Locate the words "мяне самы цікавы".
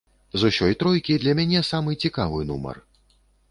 1.41-2.43